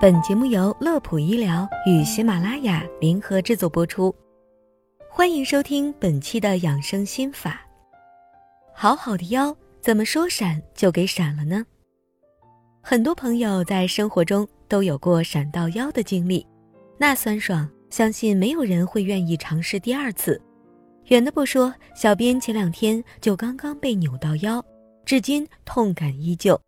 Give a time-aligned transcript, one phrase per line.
[0.00, 4.14] 本节目由乐普医疗与喜马拉雅联合制作播出，
[5.10, 7.60] 欢迎收听本期的养生心法。
[8.74, 11.64] 好好的腰，怎么说闪就给闪了呢？
[12.80, 16.46] 很多朋友在生活中都有过闪到腰的经历，
[16.96, 20.40] 那酸爽，相信没有人会愿意尝试第二次。
[21.08, 24.64] 远的不说，小编前两天就刚刚被扭到腰，
[25.04, 26.60] 至今痛感依旧，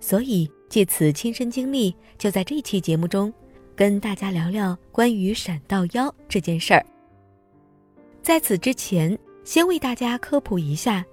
[0.00, 0.50] 所以。
[0.74, 3.32] 借此亲身经历，就在这期节目中，
[3.76, 6.84] 跟大家聊聊关于闪到腰这件事儿。
[8.22, 11.06] 在此之前，先为大家科普一下，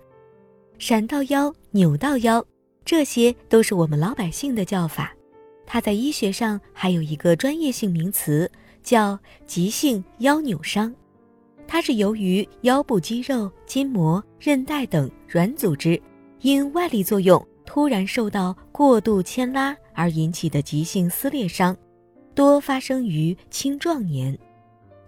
[0.79, 2.43] 闪到腰、扭到腰，
[2.83, 5.15] 这些都是我们老百姓的叫法。
[5.67, 10.91] 它在医学上还有一个专业性名词，叫急性腰扭伤。
[11.67, 16.01] 它是由于腰部肌肉、筋膜、韧带等软组织
[16.39, 17.47] 因外力作用。
[17.65, 21.75] 突然受到过度牵拉而引起的急性撕裂伤，
[22.35, 24.37] 多发生于青壮年。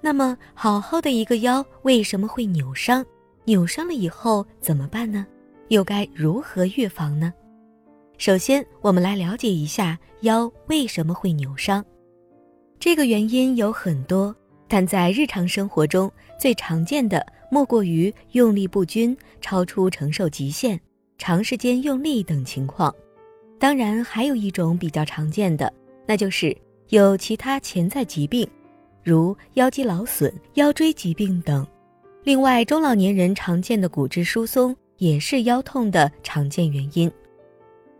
[0.02, 3.06] 那么，好好的一个腰为什么会扭伤？
[3.46, 5.26] 扭伤了以后怎么办呢？
[5.70, 7.34] 又该如何预防呢？
[8.18, 11.84] 首先，我们来了解一下腰为什么会扭伤。
[12.80, 14.36] 这个原因有很多，
[14.68, 20.80] 但在日常生活中最常见的莫过于用力不均，超出承受极限。
[21.24, 22.94] 长时间用力等情况，
[23.58, 25.72] 当然还有一种比较常见的，
[26.06, 26.54] 那就是
[26.90, 28.46] 有其他潜在疾病，
[29.02, 31.66] 如腰肌劳损、腰椎疾病等。
[32.26, 37.10] 另外，中老年人常见的骨质疏松也是腰痛的常见原因。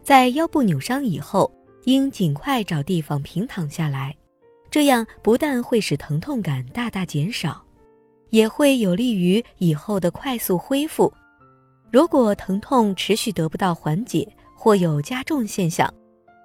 [0.02, 1.50] 在腰部扭伤以后，
[1.86, 4.14] 应尽快找地方平躺下来，
[4.70, 7.64] 这样不但会使疼痛感大大减少，
[8.32, 11.10] 也会有利于以后的快速恢复。
[11.94, 14.28] 如果疼痛持续得不到缓解
[14.58, 15.88] 或有加重现象，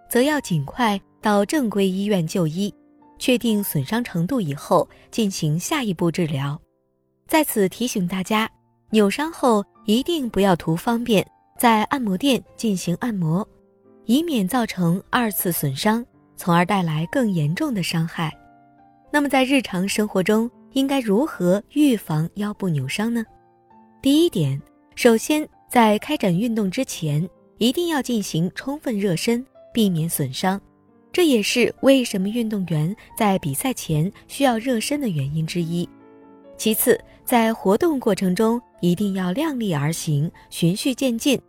[0.07, 2.71] 则要尽快到正规医院就医，
[3.19, 6.61] 确定损伤程度以后进行下一步治疗。
[7.27, 8.47] 在此提醒大家，
[8.91, 11.27] 扭伤后一定不要图方便
[11.59, 13.49] 在按摩店进行按摩，
[14.05, 16.05] 以免造成二次损伤，
[16.37, 18.31] 从而带来更严重的伤害。
[19.11, 23.25] 那么在日常生活中应该如何预防腰部扭伤呢？
[24.03, 24.61] 第一点。
[24.99, 27.25] 首先，在开展运动之前，
[27.59, 30.61] 一定要进行充分热身，避免损伤。
[31.13, 35.89] 这也是为什么运动员在比赛前需要热身的原因之一。
[36.57, 41.41] 其次，在活动过程中一定要量力而行，循序渐进。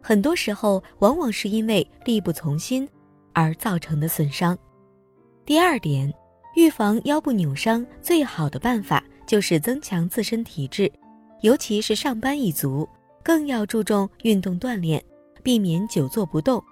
[0.00, 2.88] 很多时候，往往是因为力不从心
[3.32, 4.56] 而造成的损伤。
[5.44, 6.08] 第二点，
[6.54, 10.88] 预防腰部扭伤最好的办法就是增强自身体质。
[11.42, 12.88] 尤其是上班一族，
[13.22, 15.02] 更要注重运动锻炼，
[15.42, 16.62] 避免久坐不动，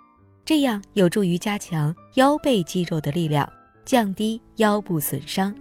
[0.45, 3.49] 这样有助于加强腰背肌肉的力量，
[3.85, 5.55] 降低腰部损伤。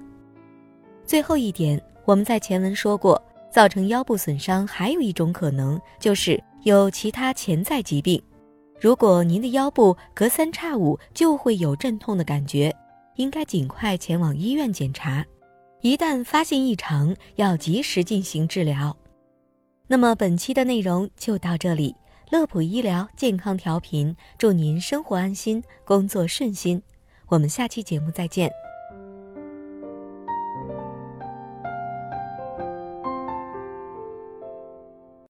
[1.04, 3.20] 最后一点，我们在前文说过，
[3.52, 8.22] 造成腰部损伤还有一种可能，就是有其他潜在疾病。
[8.80, 12.72] 如果您的腰部隔三差五就会有阵痛的感觉，
[13.16, 15.26] 应该尽快前往医院检查。
[15.82, 18.96] 一旦发现异常，要及时进行治疗。
[19.88, 21.96] 那么本期的内容就到这里，
[22.32, 26.82] 乐普医疗健康调频，祝您生活安心，工作顺心。
[27.28, 28.52] 我们下期节目再见。